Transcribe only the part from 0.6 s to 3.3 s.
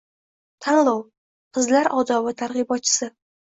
Tanlov: Qizlar odobi targ‘ibotchisi